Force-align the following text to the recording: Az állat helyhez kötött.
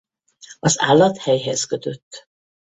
Az 0.59 0.79
állat 0.79 1.17
helyhez 1.17 1.63
kötött. 1.65 2.27